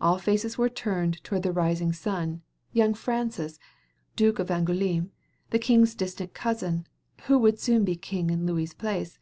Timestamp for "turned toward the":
0.70-1.52